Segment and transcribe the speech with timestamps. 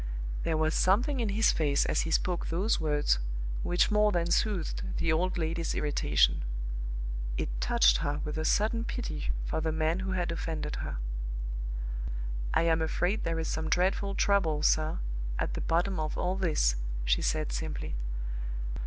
[0.41, 3.19] There was something in his face as he spoke those words
[3.61, 6.43] which more than soothed the old lady's irritation:
[7.37, 10.97] it touched her with a sudden pity for the man who had offended her.
[12.51, 14.97] "I am afraid there is some dreadful trouble, sir,
[15.37, 17.93] at the bottom of all this," she said, simply.